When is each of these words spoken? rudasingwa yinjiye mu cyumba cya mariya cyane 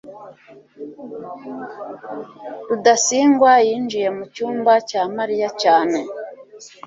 rudasingwa 2.67 3.51
yinjiye 3.67 4.07
mu 4.17 4.23
cyumba 4.33 4.73
cya 4.89 5.01
mariya 5.17 5.49
cyane 5.61 5.99